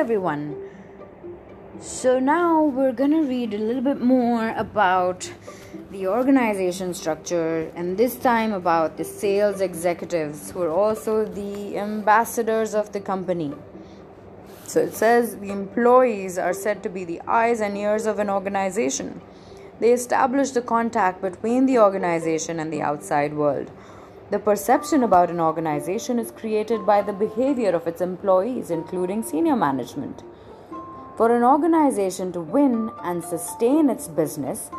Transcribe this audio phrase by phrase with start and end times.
[0.00, 0.56] everyone.
[1.78, 5.30] So, now we're gonna read a little bit more about
[5.90, 12.74] the organization structure and this time about the sales executives who are also the ambassadors
[12.74, 13.52] of the company.
[14.66, 18.30] So, it says the employees are said to be the eyes and ears of an
[18.30, 19.20] organization.
[19.80, 23.70] They establish the contact between the organization and the outside world.
[24.30, 29.56] The perception about an organization is created by the behavior of its employees, including senior
[29.56, 30.22] management.
[31.16, 34.70] For an organization to win and sustain its business,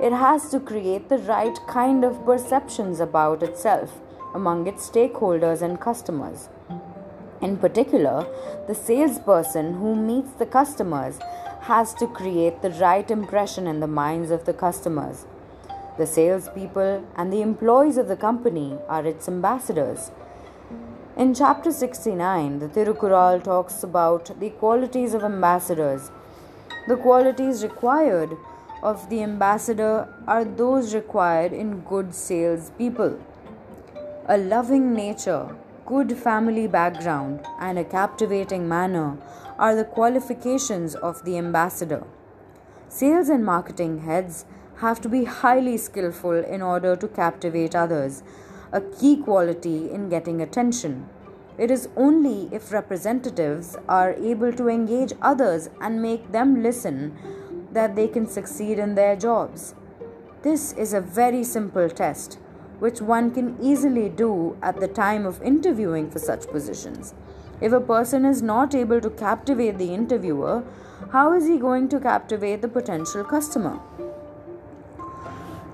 [0.00, 4.00] it has to create the right kind of perceptions about itself
[4.34, 6.48] among its stakeholders and customers.
[7.40, 8.24] In particular,
[8.68, 11.18] the salesperson who meets the customers
[11.62, 15.26] has to create the right impression in the minds of the customers.
[15.98, 20.10] The salespeople and the employees of the company are its ambassadors.
[21.18, 26.10] In chapter 69, the Tirukural talks about the qualities of ambassadors.
[26.88, 28.38] The qualities required
[28.82, 33.20] of the ambassador are those required in good salespeople.
[34.26, 35.54] A loving nature,
[35.84, 39.18] good family background, and a captivating manner
[39.58, 42.04] are the qualifications of the ambassador.
[42.88, 48.22] Sales and marketing heads have to be highly skillful in order to captivate others
[48.72, 51.06] a key quality in getting attention.
[51.58, 57.16] It is only if representatives are able to engage others and make them listen
[57.72, 59.74] that they can succeed in their jobs.
[60.42, 62.38] This is a very simple test,
[62.78, 67.14] which one can easily do at the time of interviewing for such positions.
[67.60, 70.64] If a person is not able to captivate the interviewer,
[71.12, 73.78] how is he going to captivate the potential customer?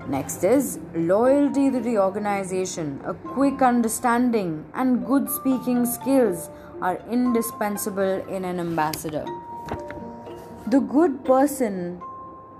[0.09, 2.99] Next is loyalty to the organization.
[3.05, 6.49] A quick understanding and good speaking skills
[6.81, 9.23] are indispensable in an ambassador.
[10.65, 12.01] The good person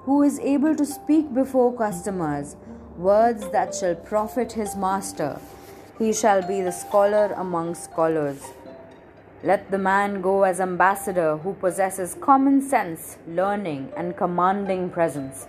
[0.04, 2.56] who is able to speak before customers
[2.98, 5.42] words that shall profit his master,
[5.98, 8.44] he shall be the scholar among scholars.
[9.44, 15.48] Let the man go as ambassador who possesses common sense, learning, and commanding presence.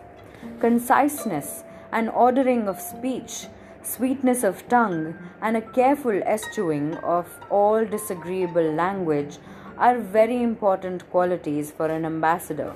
[0.61, 3.47] Conciseness and ordering of speech,
[3.83, 9.39] sweetness of tongue, and a careful eschewing of all disagreeable language
[9.79, 12.75] are very important qualities for an ambassador.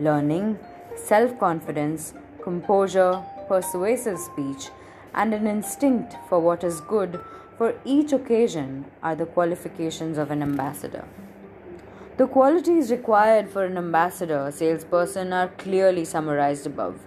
[0.00, 0.58] Learning,
[0.96, 4.68] self confidence, composure, persuasive speech,
[5.14, 7.20] and an instinct for what is good
[7.56, 11.04] for each occasion are the qualifications of an ambassador.
[12.18, 16.98] The qualities required for an ambassador salesperson are clearly summarized above.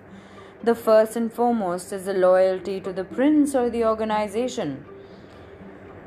[0.62, 4.86] The first and foremost is the loyalty to the prince or the organization.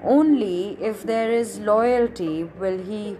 [0.04, 3.16] Only if there is loyalty will he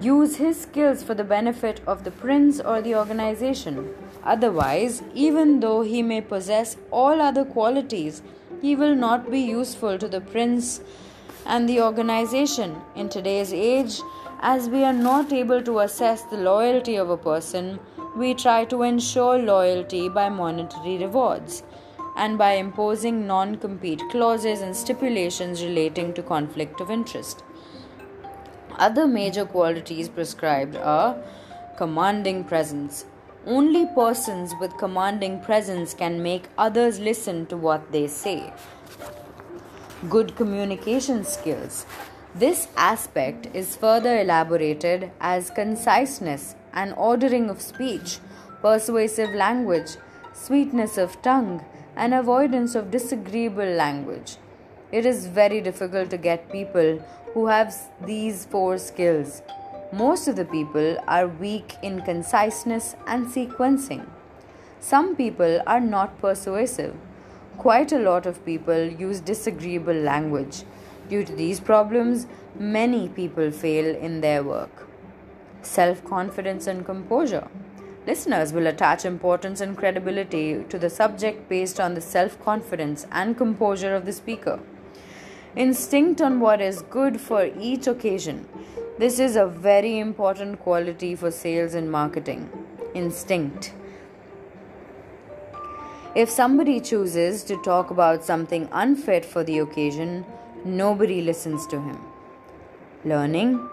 [0.00, 3.94] use his skills for the benefit of the prince or the organization.
[4.24, 8.22] Otherwise, even though he may possess all other qualities,
[8.62, 10.80] he will not be useful to the prince
[11.44, 12.76] and the organization.
[12.96, 14.00] In today's age,
[14.40, 17.80] as we are not able to assess the loyalty of a person,
[18.16, 21.62] we try to ensure loyalty by monetary rewards
[22.16, 27.44] and by imposing non compete clauses and stipulations relating to conflict of interest.
[28.78, 31.16] Other major qualities prescribed are
[31.76, 33.04] commanding presence.
[33.46, 38.52] Only persons with commanding presence can make others listen to what they say.
[40.08, 41.86] Good communication skills.
[42.34, 48.18] This aspect is further elaborated as conciseness and ordering of speech,
[48.62, 49.96] persuasive language,
[50.32, 51.64] sweetness of tongue,
[51.96, 54.36] and avoidance of disagreeable language.
[54.92, 57.02] It is very difficult to get people
[57.34, 57.74] who have
[58.06, 59.42] these four skills.
[59.92, 64.06] Most of the people are weak in conciseness and sequencing.
[64.80, 66.94] Some people are not persuasive.
[67.58, 70.62] Quite a lot of people use disagreeable language.
[71.08, 72.26] Due to these problems,
[72.58, 74.87] many people fail in their work
[75.62, 77.48] self confidence, and composure.
[78.06, 83.36] Listeners will attach importance and credibility to the subject based on the self confidence and
[83.36, 84.60] composure of the speaker.
[85.56, 88.46] Instinct on what is good for each occasion.
[88.98, 92.50] This is a very important quality for sales and marketing.
[92.94, 93.72] Instinct.
[96.14, 100.24] If somebody chooses to talk about something unfit for the occasion,
[100.64, 101.98] nobody listens to him.
[103.04, 103.68] Learning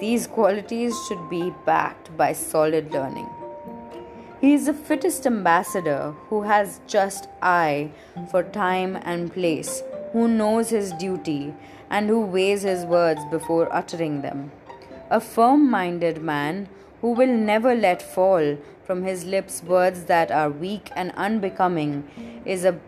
[0.00, 3.28] these qualities should be backed by solid learning.
[4.40, 7.90] He is the fittest ambassador who has just eye
[8.30, 11.54] for time and place, who knows his duty,
[11.88, 14.52] and who weighs his words before uttering them.
[15.10, 16.68] A firm minded man
[17.00, 22.08] who will never let fall from his lips words that are weak and unbecoming
[22.44, 22.78] is a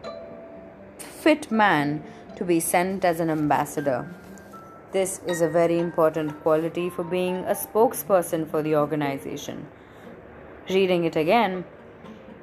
[0.99, 2.03] fit man
[2.37, 4.09] to be sent as an ambassador.
[4.91, 9.67] This is a very important quality for being a spokesperson for the organization.
[10.71, 11.67] Reading it again,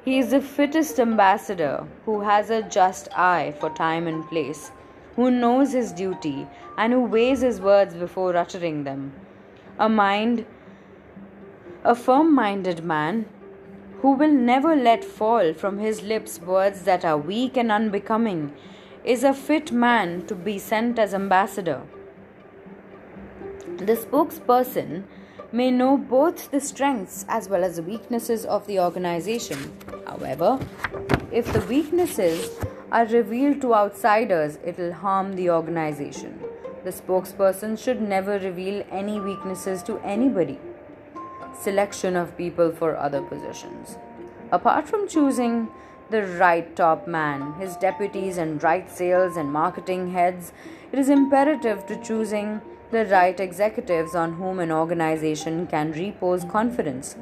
[0.04, 4.70] he is the fittest ambassador who has a just eye for time and place,
[5.16, 6.46] who knows his duty,
[6.78, 9.12] and who weighs his words before uttering them.
[9.80, 10.46] A mind,
[11.82, 13.26] a firm minded man
[14.02, 18.52] who will never let fall from his lips words that are weak and unbecoming
[19.02, 21.82] is a fit man to be sent as ambassador.
[23.78, 25.04] The spokesperson
[25.52, 29.76] may know both the strengths as well as the weaknesses of the organization.
[30.06, 30.58] However,
[31.30, 32.48] if the weaknesses
[32.90, 36.40] are revealed to outsiders, it will harm the organization.
[36.84, 40.58] The spokesperson should never reveal any weaknesses to anybody.
[41.60, 43.98] Selection of people for other positions.
[44.52, 45.68] Apart from choosing
[46.08, 50.52] the right top man, his deputies, and right sales and marketing heads,
[50.92, 52.62] it is imperative to choosing
[52.96, 57.16] the right executives on whom an organization can repose confidence.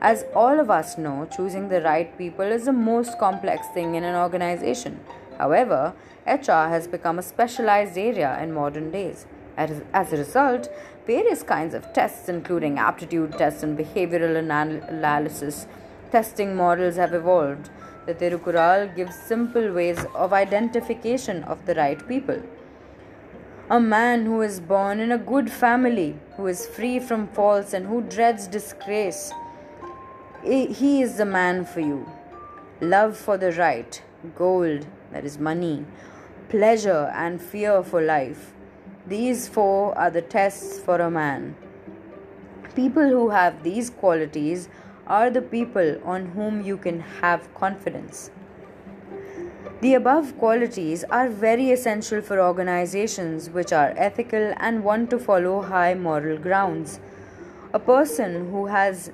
[0.00, 4.04] As all of us know, choosing the right people is the most complex thing in
[4.04, 5.00] an organization.
[5.38, 5.92] However,
[6.26, 9.26] HR has become a specialized area in modern days.
[9.56, 10.70] As a result,
[11.06, 15.66] various kinds of tests, including aptitude tests and behavioral analysis
[16.10, 17.68] testing models, have evolved
[18.06, 22.42] the Tirukural gives simple ways of identification of the right people.
[23.72, 27.86] A man who is born in a good family, who is free from faults, and
[27.86, 29.32] who dreads disgrace,
[30.44, 32.06] he is the man for you.
[32.82, 34.02] Love for the right,
[34.36, 35.86] gold, that is money,
[36.50, 38.52] pleasure, and fear for life.
[39.06, 41.56] These four are the tests for a man.
[42.76, 44.68] People who have these qualities
[45.06, 48.30] are the people on whom you can have confidence.
[49.82, 55.60] The above qualities are very essential for organizations which are ethical and want to follow
[55.60, 57.00] high moral grounds.
[57.74, 59.10] A person who has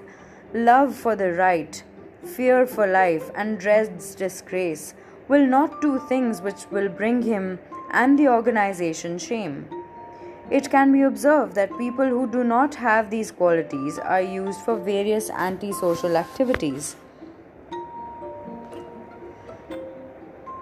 [0.52, 1.82] love for the right,
[2.22, 4.92] fear for life, and dreads disgrace
[5.26, 7.58] will not do things which will bring him
[7.90, 9.66] and the organization shame.
[10.50, 14.76] It can be observed that people who do not have these qualities are used for
[14.76, 16.94] various antisocial activities.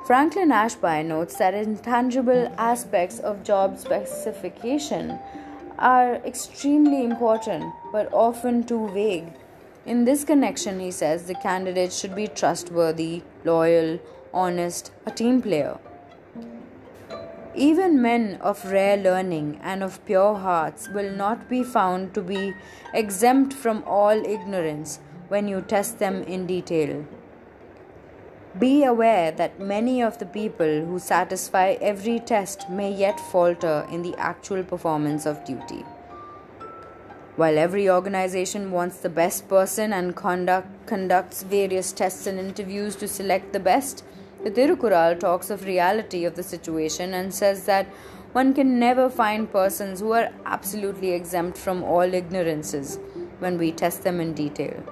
[0.06, 5.18] Franklin Ashby notes that intangible aspects of job specification
[5.80, 9.32] are extremely important but often too vague.
[9.84, 13.98] In this connection, he says the candidate should be trustworthy, loyal,
[14.32, 15.76] honest, a team player.
[17.56, 22.54] Even men of rare learning and of pure hearts will not be found to be
[22.94, 27.04] exempt from all ignorance when you test them in detail.
[28.58, 34.00] Be aware that many of the people who satisfy every test may yet falter in
[34.00, 35.84] the actual performance of duty.
[37.36, 43.08] While every organization wants the best person and conduct, conducts various tests and interviews to
[43.08, 44.02] select the best,
[44.42, 47.86] the Tirukural talks of reality of the situation and says that
[48.32, 52.98] one can never find persons who are absolutely exempt from all ignorances
[53.38, 54.82] when we test them in detail.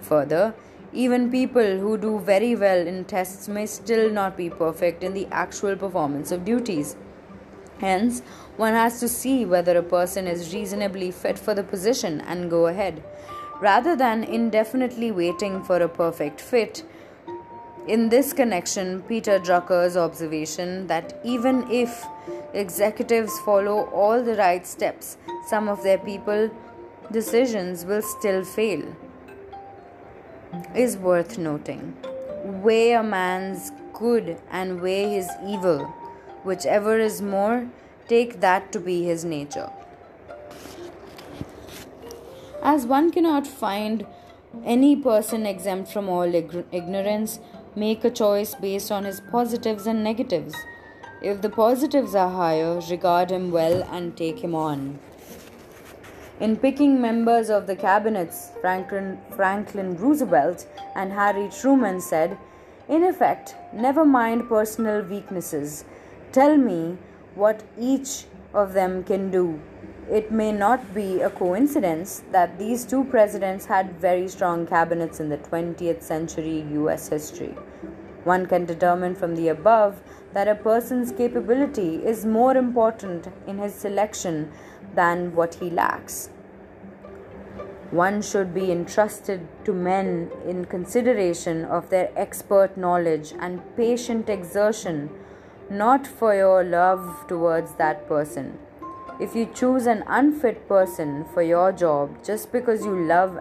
[0.00, 0.54] Further,
[0.92, 5.26] even people who do very well in tests may still not be perfect in the
[5.30, 6.96] actual performance of duties.
[7.78, 8.20] Hence,
[8.56, 12.66] one has to see whether a person is reasonably fit for the position and go
[12.66, 13.02] ahead.
[13.60, 16.82] Rather than indefinitely waiting for a perfect fit,
[17.86, 22.04] in this connection, Peter Drucker's observation that even if
[22.52, 25.16] executives follow all the right steps,
[25.46, 26.50] some of their people
[27.10, 28.82] decisions will still fail
[30.74, 31.96] is worth noting.
[32.44, 35.84] Weigh a man's good and weigh his evil.
[36.44, 37.68] Whichever is more,
[38.08, 39.70] take that to be his nature.
[42.62, 44.06] As one cannot find
[44.64, 47.40] any person exempt from all ignorance,
[47.76, 50.54] make a choice based on his positives and negatives.
[51.22, 54.98] If the positives are higher, regard him well and take him on.
[56.40, 60.66] In picking members of the cabinets, Franklin, Franklin Roosevelt
[60.96, 62.38] and Harry Truman said,
[62.88, 65.84] In effect, never mind personal weaknesses.
[66.32, 66.96] Tell me
[67.34, 69.60] what each of them can do.
[70.10, 75.28] It may not be a coincidence that these two presidents had very strong cabinets in
[75.28, 77.54] the 20th century US history.
[78.24, 80.00] One can determine from the above
[80.32, 84.50] that a person's capability is more important in his selection
[84.94, 86.30] than what he lacks.
[87.90, 95.10] One should be entrusted to men in consideration of their expert knowledge and patient exertion,
[95.68, 98.58] not for your love towards that person.
[99.18, 103.40] If you choose an unfit person for your job just because you love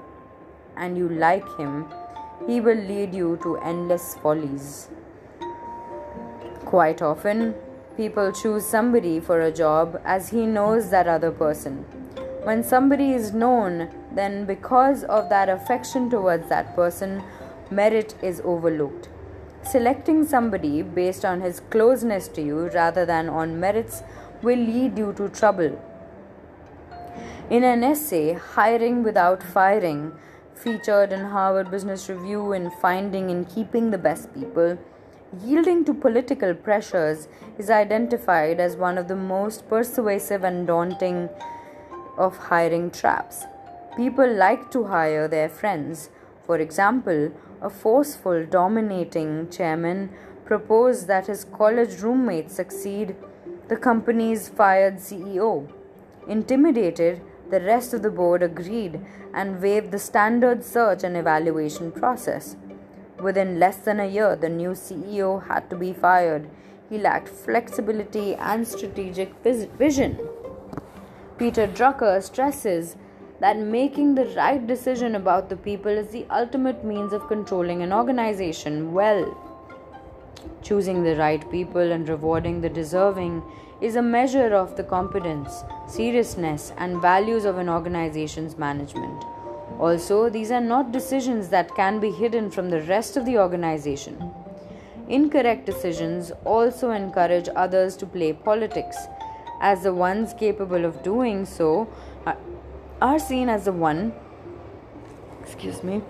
[0.76, 1.86] and you like him,
[2.48, 4.90] he will lead you to endless follies.
[6.66, 7.54] Quite often,
[8.00, 11.80] people choose somebody for a job as he knows that other person.
[12.44, 17.22] When somebody is known, then because of that affection towards that person,
[17.70, 19.10] merit is overlooked.
[19.64, 24.02] Selecting somebody based on his closeness to you rather than on merits
[24.42, 25.78] will lead you to trouble.
[27.50, 30.14] In an essay, Hiring Without Firing,
[30.56, 34.78] featured in Harvard Business Review in Finding and Keeping the Best People,
[35.38, 41.30] yielding to political pressures is identified as one of the most persuasive and daunting
[42.18, 43.46] of hiring traps.
[43.96, 46.10] People like to hire their friends.
[46.46, 47.32] For example,
[47.62, 50.10] a forceful, dominating chairman
[50.46, 53.16] proposed that his college roommate succeed
[53.68, 55.70] the company's fired CEO.
[56.28, 57.22] Intimidated,
[57.52, 59.00] the rest of the board agreed
[59.34, 62.56] and waived the standard search and evaluation process.
[63.22, 66.50] Within less than a year, the new CEO had to be fired.
[66.90, 70.18] He lacked flexibility and strategic vision.
[71.38, 72.96] Peter Drucker stresses
[73.40, 77.94] that making the right decision about the people is the ultimate means of controlling an
[77.94, 79.38] organization well.
[80.62, 83.42] Choosing the right people and rewarding the deserving
[83.82, 89.24] is a measure of the competence, seriousness, and values of an organization's management.
[89.78, 94.32] Also, these are not decisions that can be hidden from the rest of the organization.
[95.08, 98.98] Incorrect decisions also encourage others to play politics.
[99.62, 101.88] As the ones capable of doing so
[102.26, 102.36] uh,
[103.02, 104.14] are seen as the one
[105.42, 106.02] excuse me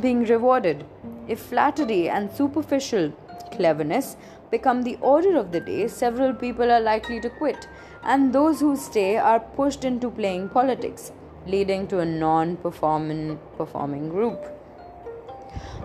[0.00, 0.84] being rewarded.
[1.28, 3.12] If flattery and superficial
[3.52, 4.16] cleverness
[4.50, 7.68] become the order of the day several people are likely to quit
[8.02, 11.12] and those who stay are pushed into playing politics
[11.46, 14.44] leading to a non-performing group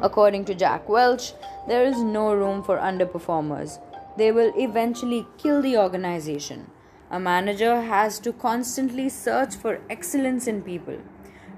[0.02, 1.34] according to jack welch
[1.68, 3.80] there is no room for underperformers
[4.18, 6.72] they will eventually kill the organization.
[7.12, 10.98] A manager has to constantly search for excellence in people.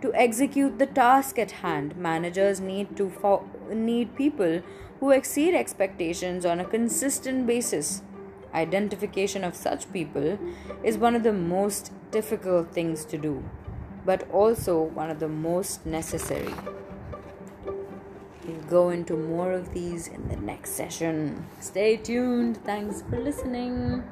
[0.02, 4.62] To execute the task at hand, managers need to fo- need people
[5.00, 8.02] who exceed expectations on a consistent basis.
[8.54, 10.38] Identification of such people
[10.84, 13.44] is one of the most difficult things to do,
[14.06, 16.54] but also one of the most necessary.
[18.46, 21.46] We'll go into more of these in the next session.
[21.60, 22.58] Stay tuned.
[22.64, 24.04] Thanks for listening.